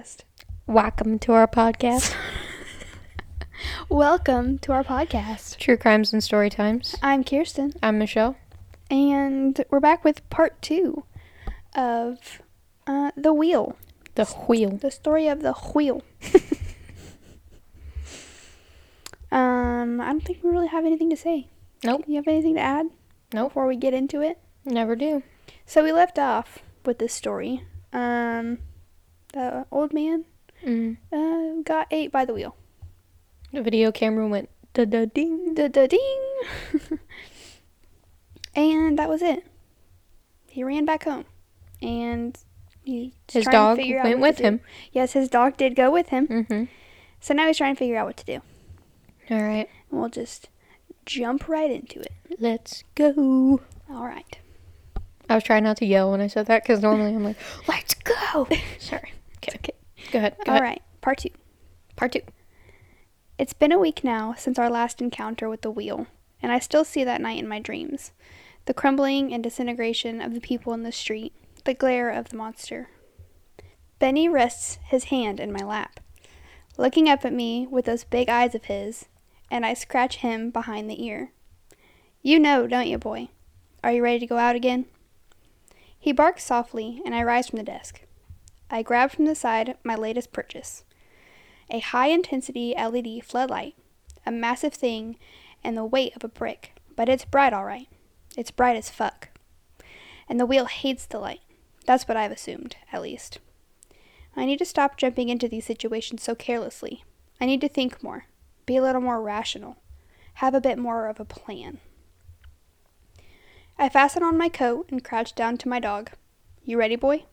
[0.00, 0.20] podcast.
[0.66, 2.14] Welcome to our podcast,
[3.90, 5.58] Welcome to our podcast.
[5.58, 6.96] True Crimes and Story Times.
[7.02, 8.36] I'm Kirsten, I'm Michelle.
[8.90, 11.04] and we're back with part two
[11.74, 12.40] of
[12.86, 13.76] uh, The Wheel,
[14.14, 14.70] The wheel.
[14.78, 16.02] the story of the wheel.
[19.30, 21.48] um, I don't think we really have anything to say.
[21.84, 22.04] Nope.
[22.06, 22.86] You have anything to add?
[23.34, 23.50] Nope.
[23.50, 24.38] Before we get into it?
[24.64, 25.22] Never do.
[25.66, 27.64] So we left off with this story.
[27.92, 28.58] Um,
[29.32, 30.24] the old man
[30.64, 30.98] Mm.
[31.10, 32.54] uh, got ate by the wheel.
[33.52, 35.54] The video camera went da da ding.
[35.54, 36.20] Da da ding.
[38.54, 39.44] and that was it.
[40.48, 41.24] He ran back home,
[41.80, 42.36] and
[42.84, 44.48] he's His dog went with to do.
[44.48, 44.60] him.
[44.92, 46.26] Yes, his dog did go with him.
[46.26, 46.64] Mm-hmm.
[47.20, 48.40] So now he's trying to figure out what to do.
[49.30, 49.68] All right.
[49.90, 50.48] And we'll just
[51.06, 52.12] jump right into it.
[52.38, 53.60] Let's go.
[53.88, 54.38] All right.
[55.28, 57.36] I was trying not to yell when I said that because normally I'm like,
[57.68, 58.48] let's go.
[58.78, 59.12] Sorry.
[59.42, 59.74] It's okay.
[60.12, 60.36] Go ahead.
[60.44, 60.62] Go All ahead.
[60.62, 60.82] right.
[61.00, 61.30] Part two.
[61.96, 62.22] Part two.
[63.38, 66.06] It's been a week now since our last encounter with the wheel,
[66.42, 68.12] and I still see that night in my dreams.
[68.66, 71.32] The crumbling and disintegration of the people in the street,
[71.64, 72.90] the glare of the monster.
[73.98, 76.00] Benny rests his hand in my lap,
[76.76, 79.06] looking up at me with those big eyes of his,
[79.50, 81.32] and I scratch him behind the ear.
[82.22, 83.28] You know, don't you, boy?
[83.82, 84.84] Are you ready to go out again?
[85.98, 88.02] He barks softly, and I rise from the desk.
[88.70, 90.84] I grab from the side my latest purchase
[91.72, 93.76] a high intensity LED floodlight,
[94.26, 95.16] a massive thing
[95.62, 97.88] and the weight of a brick, but it's bright all right.
[98.36, 99.28] It's bright as fuck.
[100.28, 101.40] And the wheel hates the light.
[101.86, 103.38] That's what I've assumed, at least.
[104.36, 107.04] I need to stop jumping into these situations so carelessly.
[107.40, 108.26] I need to think more,
[108.66, 109.76] be a little more rational,
[110.34, 111.78] have a bit more of a plan.
[113.78, 116.10] I fasten on my coat and crouch down to my dog.
[116.64, 117.24] You ready, boy?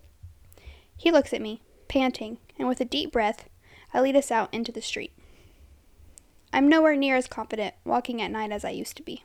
[0.97, 3.47] He looks at me, panting, and with a deep breath,
[3.93, 5.13] I lead us out into the street.
[6.51, 9.23] I'm nowhere near as confident walking at night as I used to be.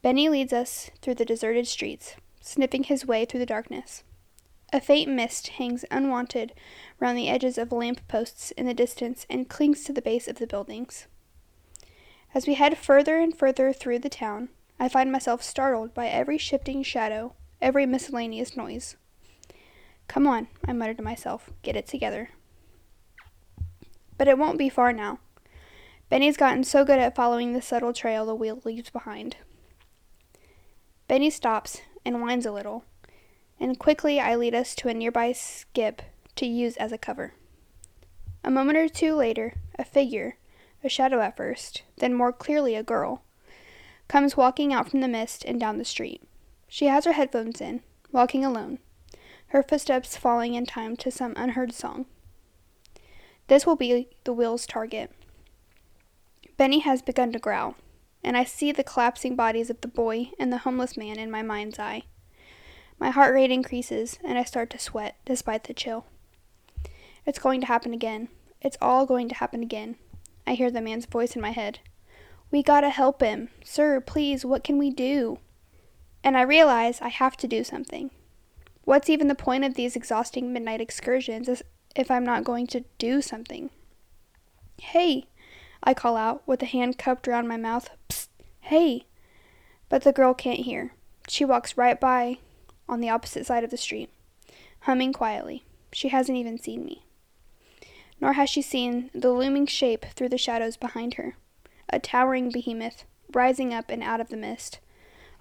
[0.00, 4.04] Benny leads us through the deserted streets, sniffing his way through the darkness.
[4.72, 6.52] A faint mist hangs unwanted
[6.98, 10.38] round the edges of lamp posts in the distance and clings to the base of
[10.38, 11.06] the buildings.
[12.34, 14.48] As we head further and further through the town,
[14.80, 18.96] I find myself startled by every shifting shadow, every miscellaneous noise.
[20.12, 22.28] Come on, I muttered to myself, get it together.
[24.18, 25.20] But it won't be far now.
[26.10, 29.36] Benny's gotten so good at following the subtle trail the wheel leaves behind.
[31.08, 32.84] Benny stops and whines a little,
[33.58, 36.02] and quickly I lead us to a nearby skip
[36.36, 37.32] to use as a cover.
[38.44, 40.36] A moment or two later, a figure,
[40.84, 43.22] a shadow at first, then more clearly a girl,
[44.08, 46.22] comes walking out from the mist and down the street.
[46.68, 47.80] She has her headphones in,
[48.12, 48.78] walking alone,
[49.52, 52.06] her footsteps falling in time to some unheard song.
[53.48, 55.12] This will be the wheel's target.
[56.56, 57.74] Benny has begun to growl,
[58.24, 61.42] and I see the collapsing bodies of the boy and the homeless man in my
[61.42, 62.04] mind's eye.
[62.98, 66.06] My heart rate increases, and I start to sweat despite the chill.
[67.26, 68.28] It's going to happen again.
[68.62, 69.96] It's all going to happen again.
[70.46, 71.80] I hear the man's voice in my head.
[72.50, 73.50] We gotta help him.
[73.62, 75.40] Sir, please, what can we do?
[76.24, 78.12] And I realize I have to do something.
[78.84, 81.62] What's even the point of these exhausting midnight excursions
[81.94, 83.70] if I'm not going to do something?
[84.80, 85.26] Hey,
[85.82, 87.90] I call out with a hand cupped around my mouth.
[88.08, 88.28] Psst,
[88.62, 89.06] hey!
[89.88, 90.94] But the girl can't hear.
[91.28, 92.38] She walks right by
[92.88, 94.10] on the opposite side of the street,
[94.80, 95.64] humming quietly.
[95.92, 97.04] She hasn't even seen me.
[98.20, 101.36] Nor has she seen the looming shape through the shadows behind her
[101.92, 104.78] a towering behemoth, rising up and out of the mist.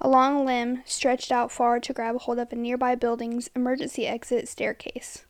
[0.04, 4.48] A long limb stretched out far to grab hold of a nearby building's emergency exit
[4.48, 5.26] staircase,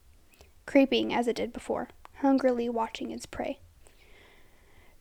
[0.65, 1.89] creeping as it did before,
[2.19, 3.59] hungrily watching its prey.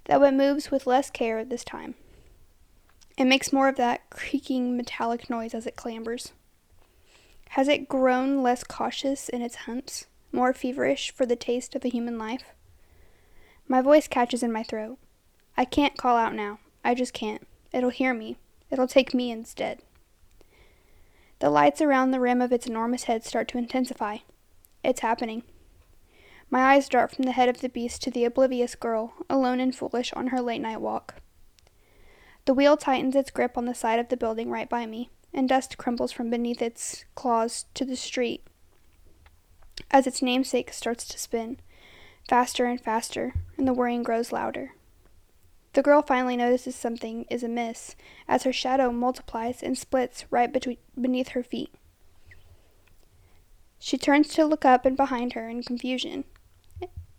[0.07, 1.95] Though it moves with less care this time.
[3.17, 6.33] It makes more of that creaking metallic noise as it clambers.
[7.51, 11.91] Has it grown less cautious in its hunts, more feverish for the taste of a
[11.91, 12.55] human life?
[13.69, 14.99] My voice catches in my throat.
[15.57, 16.59] I can't call out now.
[16.85, 17.47] I just can't.
[17.73, 18.37] It'll hear me.
[18.71, 19.83] It'll take me instead.
[21.41, 24.19] The lights around the rim of its enormous head start to intensify.
[24.85, 25.43] It's happening.
[26.51, 29.75] My eyes dart from the head of the beast to the oblivious girl, alone and
[29.75, 31.17] foolish on her late night walk.
[32.45, 35.49] The wheel tightens its grip on the side of the building right by me, and
[35.49, 38.45] dust crumbles from beneath its claws to the street
[39.91, 41.59] as its namesake starts to spin,
[42.29, 44.75] faster and faster, and the whirring grows louder.
[45.73, 47.95] The girl finally notices something is amiss
[48.27, 51.73] as her shadow multiplies and splits right between, beneath her feet.
[53.79, 56.25] She turns to look up and behind her in confusion,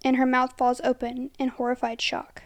[0.03, 2.43] and her mouth falls open in horrified shock.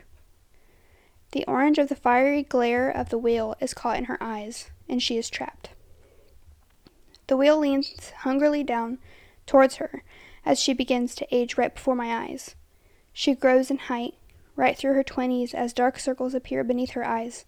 [1.31, 5.01] The orange of the fiery glare of the wheel is caught in her eyes, and
[5.01, 5.69] she is trapped.
[7.27, 8.99] The wheel leans hungrily down
[9.45, 10.03] towards her
[10.45, 12.55] as she begins to age right before my eyes.
[13.11, 14.13] She grows in height,
[14.55, 17.45] right through her twenties as dark circles appear beneath her eyes.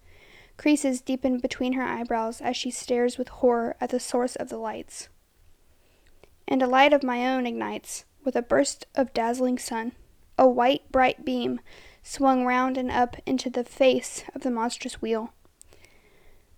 [0.56, 4.56] Creases deepen between her eyebrows as she stares with horror at the source of the
[4.56, 5.08] lights.
[6.46, 9.92] And a light of my own ignites with a burst of dazzling sun.
[10.36, 11.60] A white, bright beam
[12.02, 15.32] swung round and up into the face of the monstrous wheel.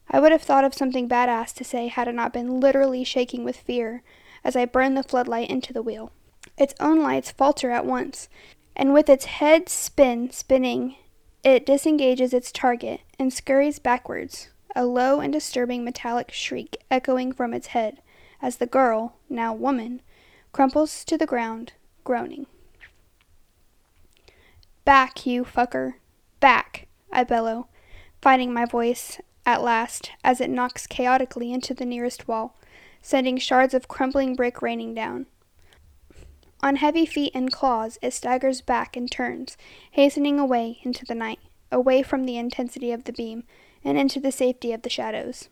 [0.09, 3.45] I would have thought of something badass to say had it not been literally shaking
[3.45, 4.03] with fear
[4.43, 6.11] as I burn the floodlight into the wheel.
[6.57, 8.29] Its own lights falter at once,
[8.81, 10.97] and with its head spin spinning,
[11.45, 17.53] it disengages its target and scurries backwards, a low and disturbing metallic shriek echoing from
[17.53, 18.01] its head
[18.41, 20.01] as the girl, now woman,
[20.53, 21.75] crumples to the ground,
[22.05, 22.47] groaning.
[24.87, 25.97] Back, you fucker!
[26.41, 26.87] Back!
[27.13, 27.69] I bellow,
[28.23, 32.57] finding my voice at last as it knocks chaotically into the nearest wall,
[33.03, 35.27] sending shards of crumbling brick raining down.
[36.63, 39.57] On heavy feet and claws, it staggers back and turns,
[39.93, 41.39] hastening away into the night,
[41.73, 43.45] away from the intensity of the beam,
[43.83, 45.49] and into the safety of the shadows.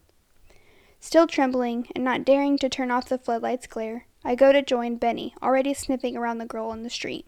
[1.00, 4.96] Still trembling, and not daring to turn off the floodlight's glare, I go to join
[4.96, 7.26] Benny, already sniffing around the girl in the street.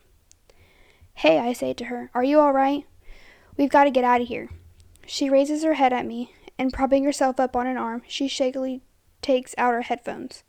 [1.14, 2.84] Hey, I say to her, are you all right?
[3.56, 4.50] We've got to get out of here.
[5.06, 8.82] She raises her head at me, and propping herself up on an arm, she shakily
[9.22, 10.42] takes out her headphones.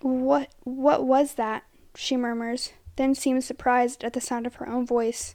[0.00, 1.64] What what was that?
[2.00, 5.34] She murmurs, then seems surprised at the sound of her own voice.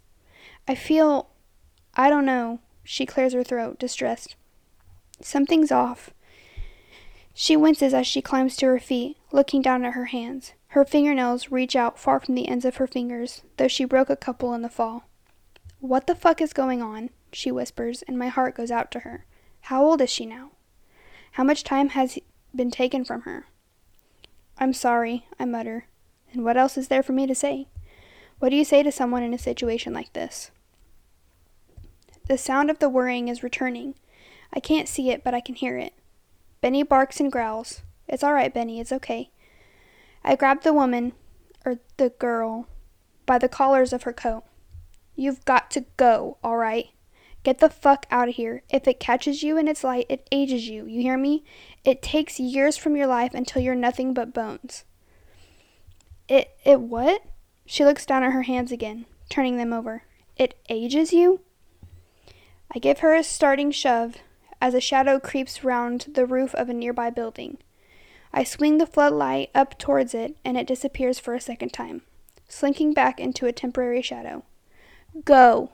[0.67, 1.29] I feel
[1.93, 2.59] I don't know.
[2.83, 4.35] She clears her throat, distressed.
[5.21, 6.09] Something's off.
[7.33, 10.53] She winces as she climbs to her feet, looking down at her hands.
[10.69, 14.15] Her fingernails reach out far from the ends of her fingers, though she broke a
[14.15, 15.07] couple in the fall.
[15.79, 17.11] What the fuck is going on?
[17.31, 19.25] she whispers, and my heart goes out to her.
[19.61, 20.51] How old is she now?
[21.33, 22.17] How much time has
[22.55, 23.45] been taken from her?
[24.57, 25.85] I'm sorry, I mutter.
[26.35, 27.67] And what else is there for me to say?
[28.39, 30.51] What do you say to someone in a situation like this?
[32.27, 33.95] The sound of the worrying is returning.
[34.51, 35.93] I can't see it, but I can hear it.
[36.59, 37.83] Benny barks and growls.
[38.09, 39.29] It's all right, Benny, it's okay.
[40.23, 41.13] I grab the woman,
[41.65, 42.67] or the girl,
[43.25, 44.43] by the collars of her coat.
[45.15, 46.89] You've got to go, all right?
[47.43, 48.63] Get the fuck out of here.
[48.69, 50.85] If it catches you in its light, it ages you.
[50.85, 51.45] You hear me?
[51.85, 54.83] It takes years from your life until you're nothing but bones.
[56.27, 57.21] It it what?
[57.65, 60.03] She looks down at her hands again, turning them over.
[60.37, 61.41] It ages you?
[62.73, 64.17] I give her a starting shove
[64.61, 67.57] as a shadow creeps round the roof of a nearby building.
[68.33, 72.01] I swing the floodlight up towards it, and it disappears for a second time,
[72.49, 74.43] slinking back into a temporary shadow.
[75.23, 75.71] Go!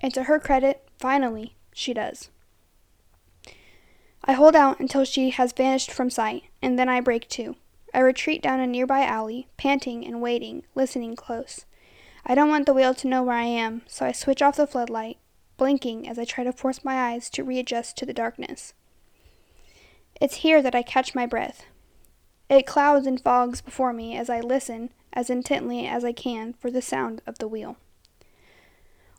[0.00, 2.28] And to her credit, finally, she does.
[4.24, 7.56] I hold out until she has vanished from sight, and then I break too.
[7.94, 11.64] I retreat down a nearby alley, panting and waiting, listening close.
[12.26, 14.66] I don't want the wheel to know where I am, so I switch off the
[14.66, 15.18] floodlight,
[15.56, 18.74] blinking as I try to force my eyes to readjust to the darkness.
[20.20, 21.66] It's here that I catch my breath.
[22.48, 26.72] It clouds and fogs before me as I listen as intently as I can for
[26.72, 27.76] the sound of the wheel.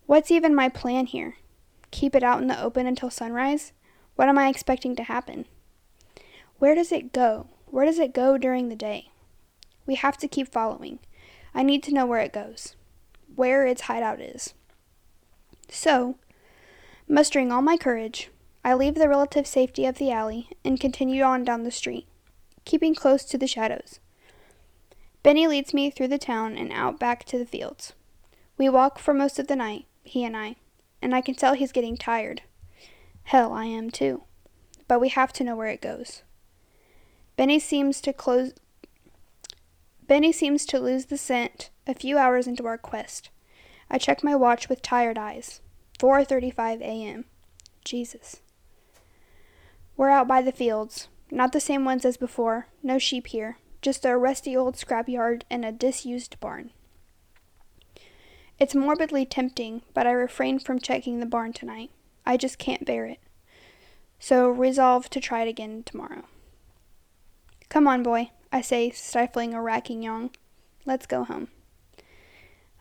[0.06, 1.38] What's even my plan here?
[1.92, 3.72] Keep it out in the open until sunrise?
[4.18, 5.46] What am I expecting to happen?
[6.60, 7.48] Where does it go?
[7.68, 9.10] Where does it go during the day?
[9.86, 11.00] We have to keep following.
[11.54, 12.76] I need to know where it goes,
[13.36, 14.54] where its hideout is.
[15.70, 16.16] So,
[17.08, 18.30] mustering all my courage,
[18.64, 22.08] I leave the relative safety of the alley and continue on down the street,
[22.66, 24.00] keeping close to the shadows.
[25.24, 27.94] Benny leads me through the town and out back to the fields.
[28.58, 30.56] We walk for most of the night, he and I,
[31.02, 32.42] and I can tell he's getting tired.
[33.24, 34.24] Hell, I am too.
[34.88, 36.22] But we have to know where it goes.
[37.36, 38.54] Benny seems to close
[40.08, 43.30] Benny seems to lose the scent a few hours into our quest.
[43.90, 45.62] I check my watch with tired eyes.
[46.00, 47.26] 4:35 a.m.
[47.84, 48.42] Jesus.
[49.98, 52.68] We're out by the fields, Not the same ones as before.
[52.84, 53.58] No sheep here.
[53.82, 56.72] Just a rusty old scrapyard and a disused barn.
[58.60, 61.92] It's morbidly tempting, but I refrain from checking the barn tonight.
[62.26, 63.20] I just can't bear it.
[64.20, 66.26] So resolve to try it again tomorrow.
[67.70, 70.32] Come on, boy, I say, stifling a racking yawn.
[70.86, 71.50] Let's go home.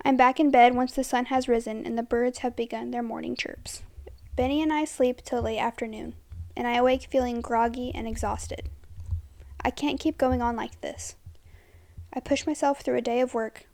[0.05, 3.03] I'm back in bed once the sun has risen and the birds have begun their
[3.03, 3.83] morning chirps.
[4.37, 6.15] Benny and I sleep till late afternoon,
[6.57, 8.69] and I awake feeling groggy and exhausted.
[9.65, 11.17] I can't keep going on like this.
[12.13, 13.67] I push myself through a day of work,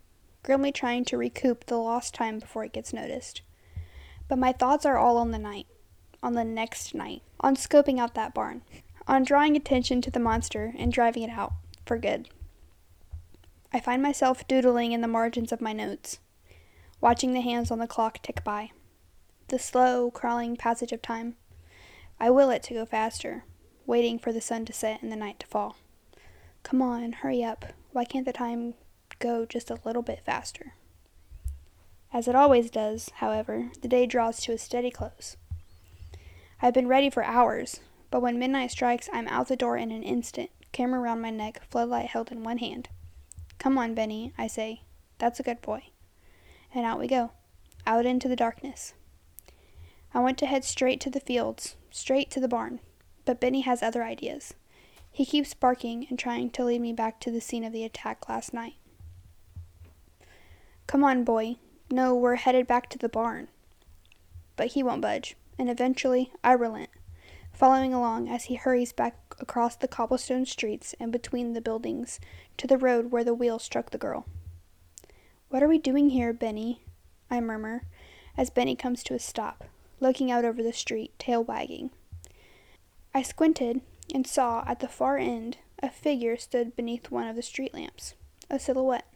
[0.43, 3.41] grimly trying to recoup the lost time before it gets noticed.
[4.27, 5.67] But my thoughts are all on the night,
[6.23, 8.61] on the next night, on scoping out that barn,
[9.07, 11.53] on drawing attention to the monster and driving it out
[11.85, 12.29] for good.
[13.73, 16.19] I find myself doodling in the margins of my notes,
[16.99, 18.71] watching the hands on the clock tick by.
[19.47, 21.35] The slow, crawling passage of time.
[22.19, 23.45] I will it to go faster,
[23.85, 25.77] waiting for the sun to set and the night to fall.
[26.63, 27.65] Come on, hurry up.
[27.91, 28.75] Why can't the time
[29.19, 30.73] go just a little bit faster?
[32.13, 35.37] As it always does, however, the day draws to a steady close.
[36.61, 37.79] I've been ready for hours,
[38.11, 41.61] but when midnight strikes, I'm out the door in an instant, camera around my neck,
[41.69, 42.89] floodlight held in one hand.
[43.57, 44.81] Come on, Benny, I say.
[45.17, 45.85] That's a good boy.
[46.75, 47.31] And out we go,
[47.87, 48.93] out into the darkness.
[50.13, 52.81] I want to head straight to the fields, straight to the barn,
[53.23, 54.53] but Benny has other ideas.
[55.09, 58.27] He keeps barking and trying to lead me back to the scene of the attack
[58.27, 58.75] last night.
[60.87, 61.55] Come on, boy.
[61.89, 63.47] No, we're headed back to the barn.
[64.55, 66.89] But he won't budge, and eventually I relent,
[67.53, 72.19] following along as he hurries back across the cobblestone streets and between the buildings
[72.57, 74.25] to the road where the wheel struck the girl.
[75.49, 76.83] What are we doing here, Benny?
[77.29, 77.83] I murmur,
[78.37, 79.65] as Benny comes to a stop,
[79.99, 81.91] looking out over the street, tail wagging.
[83.13, 83.81] I squinted
[84.13, 88.13] and saw at the far end a figure stood beneath one of the street lamps,
[88.49, 89.07] a silhouette.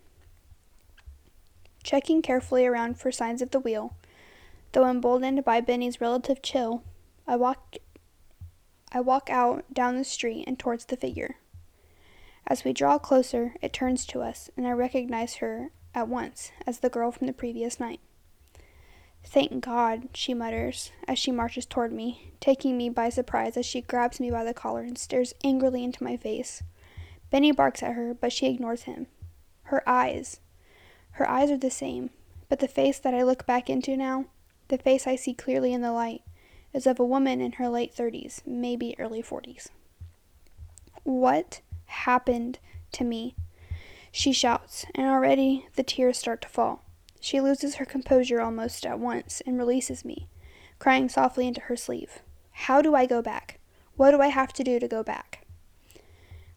[1.83, 3.95] Checking carefully around for signs of the wheel,
[4.71, 6.83] though emboldened by Benny's relative chill,
[7.27, 7.75] I walk
[8.95, 11.35] I walk out down the street and towards the figure.
[12.47, 16.79] As we draw closer, it turns to us, and I recognize her at once as
[16.79, 17.99] the girl from the previous night.
[19.25, 23.81] Thank God, she mutters as she marches toward me, taking me by surprise as she
[23.81, 26.63] grabs me by the collar and stares angrily into my face.
[27.29, 29.07] Benny barks at her, but she ignores him.
[29.63, 30.39] Her eyes.
[31.11, 32.11] Her eyes are the same,
[32.47, 34.27] but the face that I look back into now,
[34.69, 36.21] the face I see clearly in the light,
[36.75, 39.69] is of a woman in her late 30s, maybe early 40s.
[41.03, 42.59] What happened
[42.91, 43.33] to me?
[44.11, 46.83] She shouts, and already the tears start to fall.
[47.21, 50.27] She loses her composure almost at once and releases me,
[50.77, 52.19] crying softly into her sleeve.
[52.51, 53.59] How do I go back?
[53.95, 55.47] What do I have to do to go back?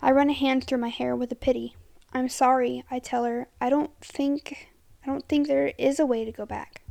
[0.03, 1.77] I run a hand through my hair with a pity.
[2.13, 3.49] I'm sorry, I tell her.
[3.61, 4.69] I don't think
[5.05, 6.83] I don't think there is a way to go back.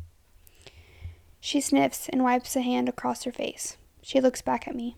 [1.40, 3.78] She sniffs and wipes a hand across her face.
[4.02, 4.98] She looks back at me.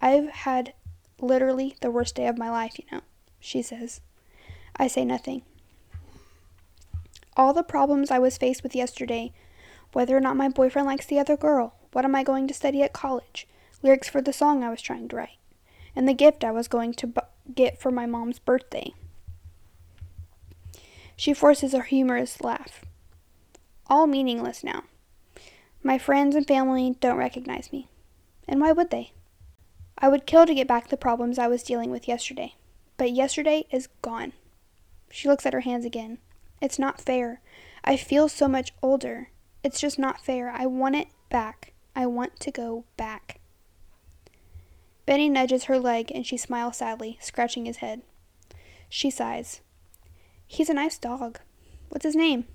[0.00, 0.74] I've had
[1.20, 3.02] literally the worst day of my life, you know,
[3.40, 4.00] she says.
[4.76, 5.42] I say nothing.
[7.36, 9.32] All the problems I was faced with yesterday
[9.94, 12.82] whether or not my boyfriend likes the other girl, what am I going to study
[12.82, 13.46] at college,
[13.82, 15.38] lyrics for the song I was trying to write,
[15.96, 17.20] and the gift I was going to bu-
[17.54, 18.92] get for my mom's birthday.
[21.16, 22.84] She forces a humorous laugh.
[23.86, 24.82] All meaningless now.
[25.86, 27.90] My friends and family don't recognize me.
[28.48, 29.12] And why would they?
[29.98, 32.54] I would kill to get back the problems I was dealing with yesterday.
[32.96, 34.32] But yesterday is gone.
[35.10, 36.18] She looks at her hands again.
[36.62, 37.42] It's not fair.
[37.84, 39.28] I feel so much older.
[39.62, 40.50] It's just not fair.
[40.50, 41.74] I want it back.
[41.94, 43.40] I want to go back.
[45.04, 48.00] Benny nudges her leg and she smiles sadly, scratching his head.
[48.88, 49.60] She sighs.
[50.46, 51.40] He's a nice dog.
[51.90, 52.46] What's his name?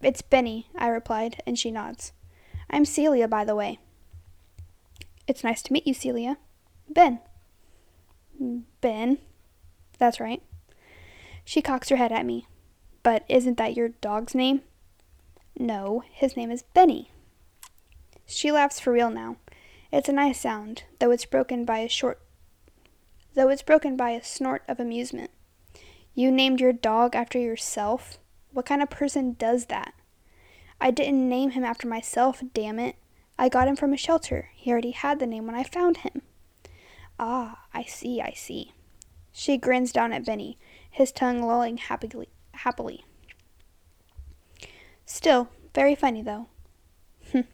[0.00, 2.12] It's Benny, I replied, and she nods.
[2.72, 3.78] I'm Celia, by the way.
[5.26, 6.38] It's nice to meet you, Celia.
[6.88, 7.20] Ben.
[8.80, 9.18] Ben?
[9.98, 10.42] That's right.
[11.44, 12.46] She cocks her head at me.
[13.02, 14.62] But isn't that your dog's name?
[15.58, 17.10] No, his name is Benny.
[18.26, 19.36] She laughs for real now.
[19.92, 22.20] It's a nice sound, though it's broken by a short
[23.34, 25.30] though it's broken by a snort of amusement.
[26.14, 28.18] You named your dog after yourself?
[28.52, 29.94] What kind of person does that?
[30.82, 32.96] I didn't name him after myself, damn it.
[33.38, 34.50] I got him from a shelter.
[34.52, 36.22] He already had the name when I found him.
[37.20, 38.72] Ah, I see, I see.
[39.30, 40.58] She grins down at Benny,
[40.90, 42.28] his tongue lolling happily.
[42.52, 43.04] happily.
[45.06, 46.48] Still, very funny, though.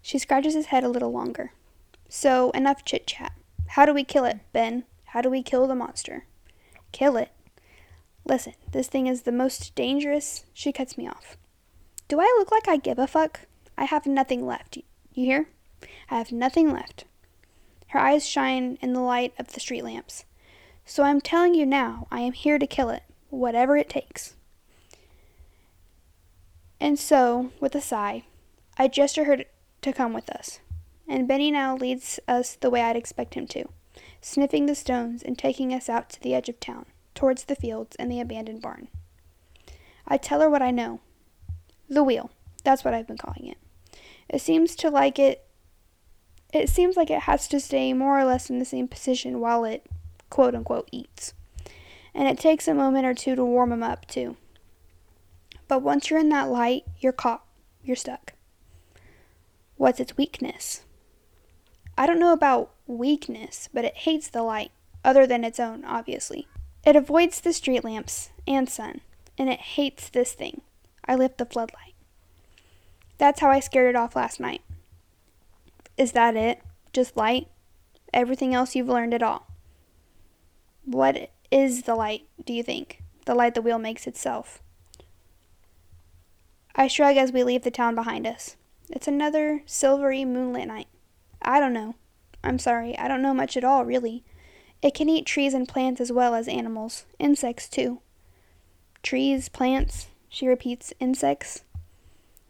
[0.00, 1.52] she scratches his head a little longer.
[2.08, 3.32] So, enough chit chat.
[3.66, 4.84] How do we kill it, Ben?
[5.08, 6.24] How do we kill the monster?
[6.90, 7.32] Kill it?
[8.24, 10.46] Listen, this thing is the most dangerous.
[10.54, 11.36] She cuts me off.
[12.08, 13.40] Do I look like I give a fuck?
[13.76, 14.78] I have nothing left.
[15.12, 15.48] You hear?
[16.10, 17.04] I have nothing left.
[17.88, 20.24] Her eyes shine in the light of the street lamps.
[20.86, 24.34] So I'm telling you now, I am here to kill it, whatever it takes.
[26.80, 28.24] And so, with a sigh,
[28.78, 29.44] I gesture her
[29.82, 30.60] to come with us.
[31.06, 33.64] And Benny now leads us the way I'd expect him to,
[34.22, 37.96] sniffing the stones and taking us out to the edge of town, towards the fields
[37.96, 38.88] and the abandoned barn.
[40.06, 41.00] I tell her what I know.
[41.88, 42.30] The wheel.
[42.64, 43.58] That's what I've been calling it.
[44.28, 45.44] It seems to like it
[46.52, 49.64] it seems like it has to stay more or less in the same position while
[49.64, 49.86] it
[50.30, 51.34] quote unquote eats.
[52.14, 54.36] And it takes a moment or two to warm them up too.
[55.68, 57.44] But once you're in that light, you're caught.
[57.82, 58.32] You're stuck.
[59.76, 60.82] What's its weakness?
[61.96, 64.70] I don't know about weakness, but it hates the light,
[65.04, 66.48] other than its own, obviously.
[66.84, 69.02] It avoids the street lamps and sun,
[69.36, 70.62] and it hates this thing.
[71.08, 71.94] I lift the floodlight.
[73.16, 74.60] That's how I scared it off last night.
[75.96, 76.60] Is that it?
[76.92, 77.48] Just light?
[78.12, 79.48] Everything else you've learned at all.
[80.84, 83.02] What is the light, do you think?
[83.24, 84.62] The light the wheel makes itself.
[86.76, 88.56] I shrug as we leave the town behind us.
[88.90, 90.86] It's another silvery moonlit night.
[91.42, 91.96] I don't know.
[92.44, 94.22] I'm sorry, I don't know much at all, really.
[94.80, 98.00] It can eat trees and plants as well as animals, insects too.
[99.02, 101.62] Trees, plants, she repeats, insects.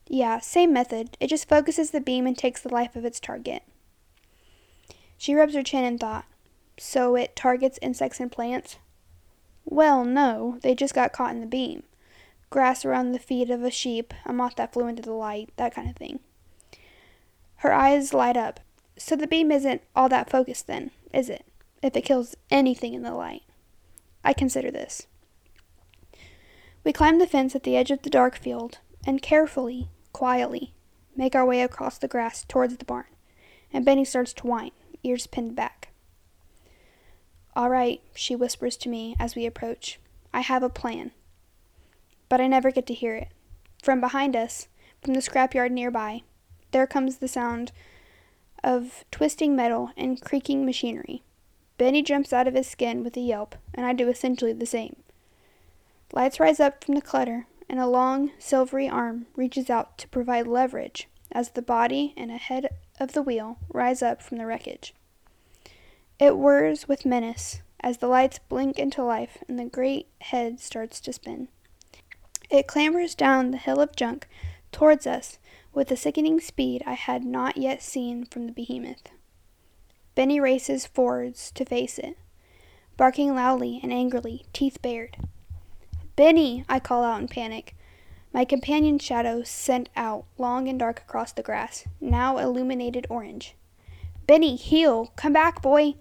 [0.07, 1.17] Yeah, same method.
[1.21, 3.63] It just focuses the beam and takes the life of its target.
[5.17, 6.25] She rubs her chin in thought.
[6.79, 8.77] So it targets insects and plants?
[9.65, 11.83] Well, no, they just got caught in the beam.
[12.51, 15.75] Grass around the feet of a sheep, a moth that flew into the light, that
[15.75, 16.21] kind of thing.
[17.57, 18.61] Her eyes light up.
[18.97, 21.45] So the beam isn't all that focused then, is it?
[21.83, 23.43] If it kills anything in the light.
[24.25, 25.08] I consider this.
[26.85, 30.75] We climb the fence at the edge of the dark field and carefully, quietly,
[31.17, 33.07] make our way across the grass towards the barn,
[33.73, 34.71] and Benny starts to whine,
[35.03, 35.89] ears pinned back.
[37.55, 39.99] All right, she whispers to me as we approach.
[40.33, 41.11] I have a plan.
[42.29, 43.29] But I never get to hear it.
[43.83, 44.69] From behind us,
[45.03, 46.23] from the scrapyard nearby,
[46.71, 47.73] there comes the sound
[48.63, 51.23] of twisting metal and creaking machinery.
[51.79, 54.97] Benny jumps out of his skin with a yelp, and I do essentially the same.
[56.13, 60.47] Lights rise up from the clutter, and a long, silvery arm reaches out to provide
[60.47, 62.69] leverage as the body and a head
[62.99, 64.95] of the wheel rise up from the wreckage.
[66.19, 71.01] It whirs with menace as the lights blink into life and the great head starts
[71.03, 71.49] to spin.
[72.51, 74.27] It clambers down the hill of junk
[74.73, 75.39] towards us
[75.75, 79.11] with a sickening speed I had not yet seen from the behemoth.
[80.15, 82.17] Benny races forwards to face it,
[82.97, 85.17] barking loudly and angrily, teeth bared.
[86.19, 86.65] Benny!
[86.69, 87.77] I call out in panic.
[88.33, 93.55] My companion's shadow sent out long and dark across the grass, now illuminated orange.
[94.27, 95.13] Benny, heel!
[95.15, 95.95] Come back, boy!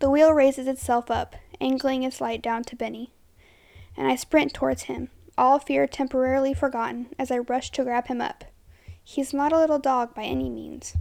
[0.00, 3.12] The wheel raises itself up, angling its light down to Benny,
[3.96, 8.20] and I sprint towards him, all fear temporarily forgotten as I rush to grab him
[8.20, 8.42] up.
[9.04, 10.96] He's not a little dog by any means,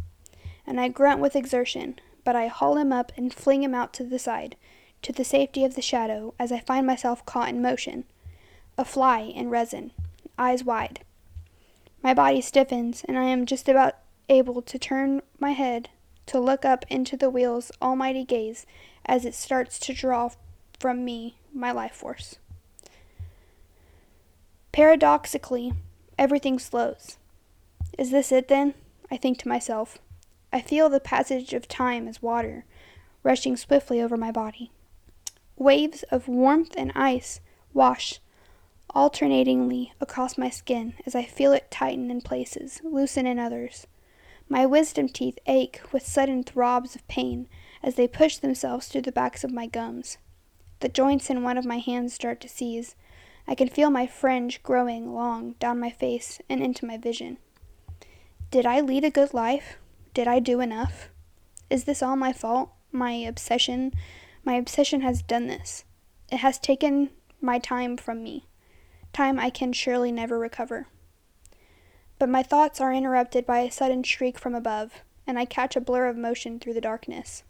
[0.67, 4.03] and I grunt with exertion, but I haul him up and fling him out to
[4.03, 4.55] the side,
[5.03, 8.05] to the safety of the shadow as I find myself caught in motion,
[8.77, 9.91] a fly in resin,
[10.37, 11.01] eyes wide.
[12.01, 13.95] My body stiffens, and I am just about
[14.29, 15.89] able to turn my head
[16.25, 18.65] to look up into the wheel's almighty gaze
[19.05, 20.29] as it starts to draw
[20.79, 22.37] from me my life force.
[24.71, 25.73] Paradoxically,
[26.17, 27.17] everything slows.
[27.97, 28.73] Is this it then?
[29.11, 29.99] I think to myself.
[30.51, 32.65] I feel the passage of time as water,
[33.21, 34.71] rushing swiftly over my body.
[35.63, 37.39] Waves of warmth and ice
[37.73, 38.19] wash
[38.93, 43.87] alternatingly across my skin as I feel it tighten in places, loosen in others.
[44.49, 47.47] My wisdom teeth ache with sudden throbs of pain
[47.81, 50.17] as they push themselves through the backs of my gums.
[50.81, 52.97] The joints in one of my hands start to seize.
[53.47, 57.37] I can feel my fringe growing long down my face and into my vision.
[58.51, 59.77] Did I lead a good life?
[60.13, 61.07] Did I do enough?
[61.69, 62.69] Is this all my fault?
[62.91, 63.93] My obsession
[64.43, 65.85] my obsession has done this.
[66.31, 68.47] It has taken my time from me,
[69.13, 70.87] time I can surely never recover.
[72.19, 75.81] But my thoughts are interrupted by a sudden shriek from above, and I catch a
[75.81, 77.43] blur of motion through the darkness.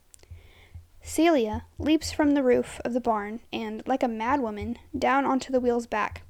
[1.01, 5.59] Celia leaps from the roof of the barn and, like a madwoman, down onto the
[5.59, 6.23] wheel's back.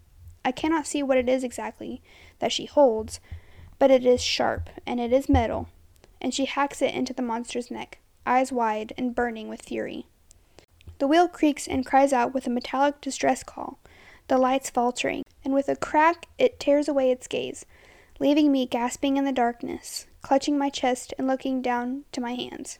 [0.44, 2.02] I cannot see what it is exactly
[2.40, 3.20] that she holds,
[3.80, 5.70] but it is sharp and it is metal,
[6.20, 8.00] and she hacks it into the monster's neck.
[8.26, 10.08] eyes wide and burning with fury.
[11.00, 13.80] The wheel creaks and cries out with a metallic distress call,
[14.28, 17.66] the lights faltering, and with a crack it tears away its gaze,
[18.20, 22.80] leaving me gasping in the darkness, clutching my chest and looking down to my hands.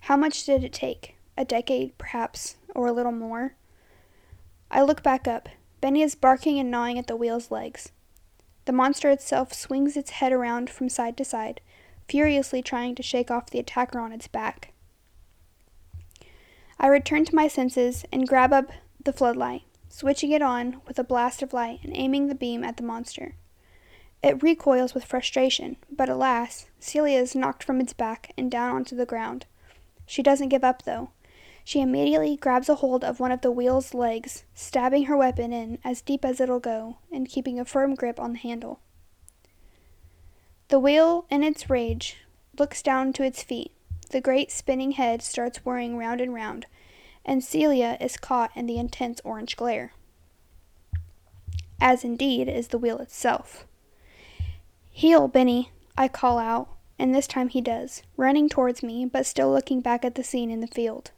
[0.00, 1.16] How much did it take?
[1.36, 3.54] A decade, perhaps, or a little more?
[4.70, 5.48] I look back up.
[5.80, 7.92] Benny is barking and gnawing at the wheel's legs.
[8.64, 11.60] The monster itself swings its head around from side to side,
[12.08, 14.72] furiously trying to shake off the attacker on its back.
[16.78, 18.70] I return to my senses and grab up
[19.02, 22.76] the floodlight, switching it on with a blast of light and aiming the beam at
[22.76, 23.34] the monster.
[24.22, 28.96] It recoils with frustration, but alas, Celia is knocked from its back and down onto
[28.96, 29.46] the ground.
[30.06, 31.10] She doesn't give up, though.
[31.64, 35.78] She immediately grabs a hold of one of the wheel's legs, stabbing her weapon in
[35.82, 38.80] as deep as it'll go and keeping a firm grip on the handle.
[40.68, 42.18] The wheel, in its rage,
[42.58, 43.72] looks down to its feet.
[44.10, 46.66] The great spinning head starts whirring round and round,
[47.24, 49.92] and Celia is caught in the intense orange glare.
[51.80, 53.66] As indeed is the wheel itself.
[54.90, 59.50] Heel, Benny, I call out, and this time he does, running towards me, but still
[59.50, 61.10] looking back at the scene in the field.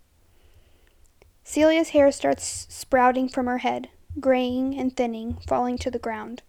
[1.45, 6.43] Celia's hair starts sprouting from her head, graying and thinning, falling to the ground.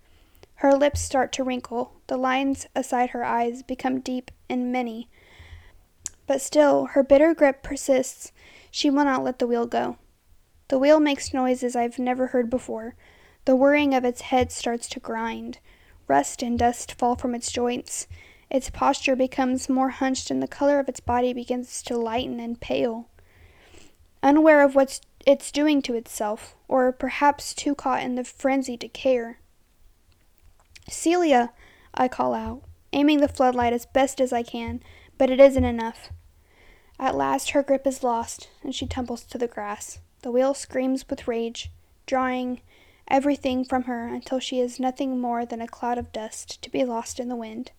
[0.55, 5.07] Her lips start to wrinkle, the lines aside her eyes become deep and many.
[6.29, 8.31] But still, her bitter grip persists.
[8.69, 9.97] She will not let the wheel go.
[10.67, 12.93] The wheel makes noises I've never heard before.
[13.45, 15.57] The whirring of its head starts to grind.
[16.07, 18.05] Rust and dust fall from its joints.
[18.47, 22.61] Its posture becomes more hunched, and the color of its body begins to lighten and
[22.61, 23.09] pale
[24.21, 28.87] unaware of what it's doing to itself, or perhaps too caught in the frenzy to
[28.87, 29.39] care.
[30.87, 31.53] Celia,
[31.95, 32.61] I call out,
[32.93, 34.83] aiming the floodlight as best as I can,
[35.17, 36.11] but it isn't enough.
[36.99, 39.99] At last her grip is lost, and she tumbles to the grass.
[40.21, 41.71] The wheel screams with rage,
[42.05, 42.59] drawing
[43.07, 46.83] everything from her until she is nothing more than a cloud of dust to be
[46.83, 47.71] lost in the wind.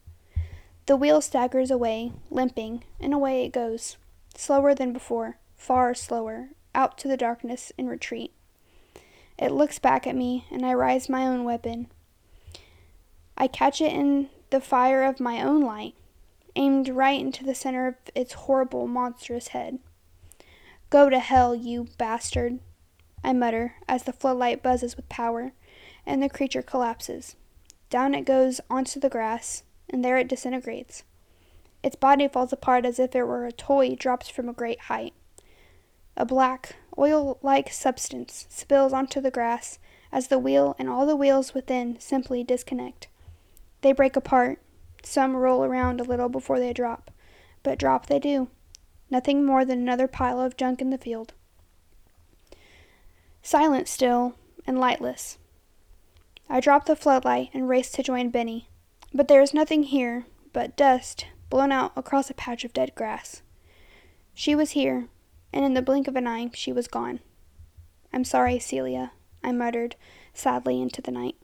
[0.87, 3.99] The wheel staggers away, limping, and away it goes,
[4.35, 8.33] slower than before far slower, out to the darkness in retreat.
[9.39, 11.89] It looks back at me, and I raise my own weapon.
[13.37, 15.95] I catch it in the fire of my own light,
[16.57, 19.79] aimed right into the center of its horrible, monstrous head.
[20.91, 22.59] Go to hell, you bastard,
[23.23, 25.53] I mutter as the floodlight buzzes with power,
[26.07, 27.37] and the creature collapses.
[27.91, 31.05] Down it goes onto the grass, and there it disintegrates.
[31.83, 35.15] Its body falls apart as if it were a toy dropped from a great height.
[36.17, 39.79] A black, oil like substance spills onto the grass
[40.13, 43.09] as the wheel and all the wheels within simply disconnect.
[43.81, 44.61] They break apart.
[45.03, 47.11] Some roll around a little before they drop,
[47.63, 48.49] but drop they do.
[49.11, 51.33] Nothing more than another pile of junk in the field.
[53.43, 54.35] Silent still
[54.67, 55.39] and lightless.
[56.49, 58.69] I drop the floodlight and race to join Benny,
[59.15, 63.43] but there is nothing here but dust blown out across a patch of dead grass.
[64.35, 65.09] She was here,
[65.53, 67.21] and in the blink of an eye she was gone.
[68.13, 69.97] I'm sorry, Celia, I muttered
[70.35, 71.37] sadly into the night.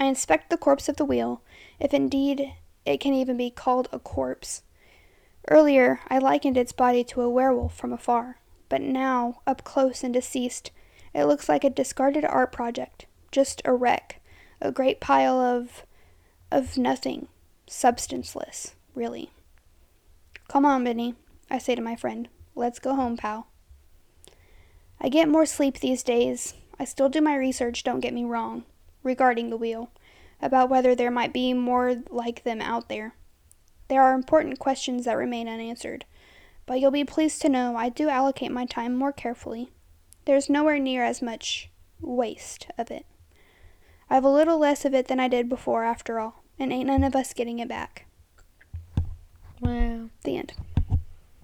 [0.00, 1.42] I inspect the corpse of the wheel,
[1.78, 2.54] if indeed
[2.86, 4.62] it can even be called a corpse.
[5.48, 8.38] Earlier I likened its body to a werewolf from afar,
[8.70, 10.70] but now, up close and deceased,
[11.14, 14.20] it looks like a discarded art project, just a wreck,
[14.60, 15.84] a great pile of.
[16.50, 17.28] of nothing,
[17.68, 19.30] substanceless, really.
[20.48, 21.14] Come on, Benny,
[21.50, 22.28] I say to my friend.
[22.54, 23.48] Let's go home, pal.
[25.00, 26.54] I get more sleep these days.
[26.78, 28.64] I still do my research, don't get me wrong,
[29.02, 29.90] regarding the wheel,
[30.42, 33.14] about whether there might be more like them out there.
[33.88, 36.04] There are important questions that remain unanswered,
[36.66, 39.70] but you'll be pleased to know I do allocate my time more carefully.
[40.24, 43.06] There's nowhere near as much waste of it.
[44.08, 47.04] I've a little less of it than I did before, after all, and ain't none
[47.04, 48.06] of us getting it back.
[49.60, 50.08] Wow.
[50.24, 50.52] The end.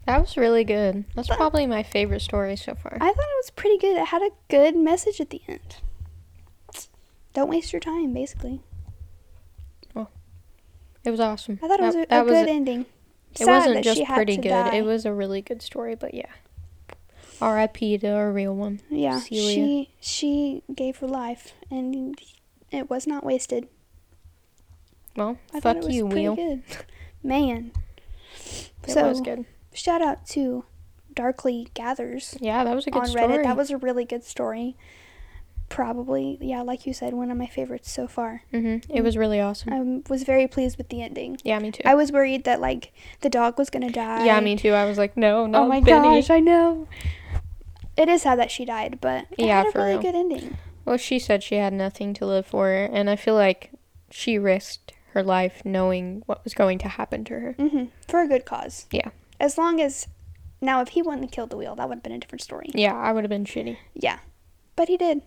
[0.06, 1.04] That was really good.
[1.14, 2.94] That's probably my favorite story so far.
[2.94, 3.96] I thought it was pretty good.
[3.96, 5.76] It had a good message at the end.
[7.36, 8.60] Don't waste your time, basically.
[9.94, 10.10] Well,
[11.04, 11.60] it was awesome.
[11.62, 12.86] I thought it was a, That- a was good a- ending.
[13.38, 14.48] It wasn't just pretty good.
[14.48, 14.76] die.
[14.76, 16.30] It was a really good story, but yeah.
[17.42, 17.98] R.I.P.
[17.98, 18.80] to a real one.
[18.88, 19.54] Yeah, Celia.
[19.54, 22.18] she she gave her life, and
[22.72, 23.68] it was not wasted.
[25.14, 26.34] Well, I fuck was you, Wheel.
[26.34, 26.62] good.
[27.22, 27.72] Man.
[28.88, 29.44] It so was good.
[29.74, 30.64] shout out to
[31.12, 33.24] Darkly Gathers Yeah, that was a good on story.
[33.26, 33.42] Reddit.
[33.42, 34.76] That was a really good story.
[35.68, 38.42] Probably, yeah, like you said, one of my favorites so far.
[38.50, 39.72] hmm It was really awesome.
[39.72, 41.38] I was very pleased with the ending.
[41.44, 41.82] yeah, me too.
[41.84, 44.24] I was worried that like the dog was gonna die.
[44.24, 44.72] yeah, me too.
[44.72, 46.20] I was like, no, no, oh my Benny.
[46.20, 46.86] gosh, I know.
[47.96, 50.02] It is sad that she died, but it Yeah, had a really real.
[50.02, 50.56] good ending.
[50.84, 53.70] Well, she said she had nothing to live for, and I feel like
[54.10, 57.52] she risked her life knowing what was going to happen to her.
[57.58, 58.86] hmm For a good cause.
[58.90, 59.08] Yeah.
[59.40, 60.06] As long as
[60.60, 62.70] now, if he wouldn't have killed the wheel, that would have been a different story.
[62.74, 63.78] Yeah, I would have been shitty.
[63.94, 64.18] Yeah,
[64.76, 65.22] but he did.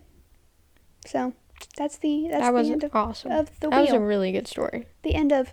[1.06, 1.32] So
[1.76, 3.32] that's the that's that was the end of, awesome.
[3.32, 4.86] of the that was a really good story.
[5.02, 5.52] the end of.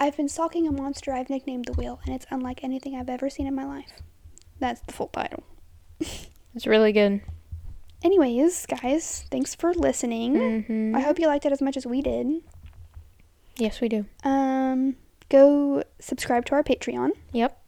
[0.00, 3.30] I've been stalking a monster I've nicknamed the wheel, and it's unlike anything I've ever
[3.30, 3.92] seen in my life.
[4.58, 5.42] That's the full title.
[6.56, 7.20] It's really good.
[8.04, 10.62] Anyways, guys, thanks for listening.
[10.62, 12.28] hmm I hope you liked it as much as we did.
[13.56, 14.04] Yes, we do.
[14.22, 14.94] Um,
[15.30, 17.10] go subscribe to our Patreon.
[17.32, 17.60] Yep.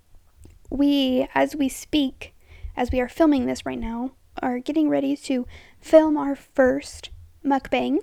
[0.70, 2.32] We, as we speak,
[2.76, 5.46] as we are filming this right now, are getting ready to
[5.86, 7.10] film our first
[7.44, 7.98] mukbang.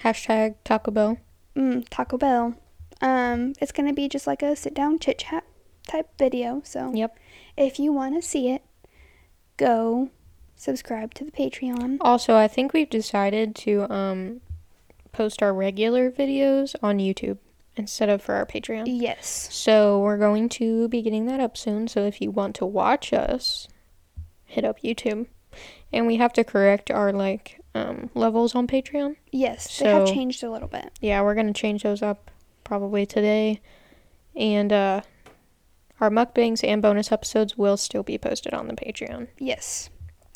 [0.00, 1.16] Hashtag Taco Bell.
[1.54, 2.56] Mm, Taco Bell.
[3.00, 5.44] Um, it's gonna be just like a sit down chit chat
[5.86, 6.60] type video.
[6.64, 7.16] So Yep.
[7.56, 8.62] if you want to see it,
[9.56, 10.10] go
[10.56, 11.98] subscribe to the Patreon.
[12.00, 14.40] Also, I think we've decided to um
[15.12, 17.38] post our regular videos on YouTube
[17.76, 18.84] instead of for our Patreon.
[18.86, 19.48] Yes.
[19.52, 21.86] So we're going to be getting that up soon.
[21.86, 23.68] So if you want to watch us,
[24.46, 25.26] hit up YouTube.
[25.92, 29.16] And we have to correct our like um, levels on Patreon.
[29.30, 29.78] Yes.
[29.78, 30.90] they have changed a little bit.
[31.00, 32.30] Yeah, we're gonna change those up
[32.64, 33.60] probably today.
[34.34, 35.02] And uh,
[36.00, 39.28] our mukbangs and bonus episodes will still be posted on the Patreon.
[39.38, 39.90] Yes.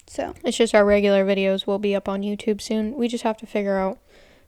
[0.06, 2.94] So It's just our regular videos will be up on YouTube soon.
[2.94, 3.98] We just have to figure out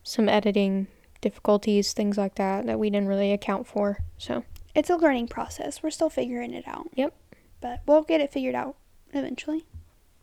[0.02, 0.86] some editing
[1.20, 3.98] difficulties, things like that, that we didn't really account for.
[4.18, 4.44] So
[4.74, 5.82] it's a learning process.
[5.82, 6.88] We're still figuring it out.
[6.94, 7.14] Yep.
[7.60, 8.76] But we'll get it figured out
[9.12, 9.64] eventually.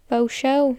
[0.09, 0.77] Bo show.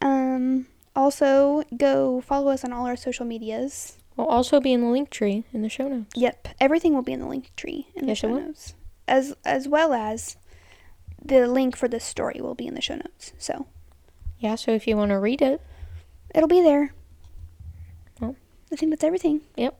[0.00, 3.98] Um, also, go follow us on all our social medias.
[4.16, 6.10] We'll also be in the Linktree in the show notes.
[6.14, 8.74] Yep, everything will be in the Linktree in the Yes, it show notes,
[9.08, 10.36] as as well as
[11.24, 13.32] the link for this story will be in the show notes.
[13.38, 13.66] So
[14.38, 15.62] Yeah, so if you want to read it,
[16.34, 16.92] it'll be there.
[18.20, 18.36] Well.
[18.72, 19.42] I think that's everything.
[19.56, 19.78] Yep.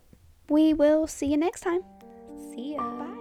[0.48, 1.82] We will see you next time.
[2.54, 2.78] see ya.
[2.98, 3.11] Bye.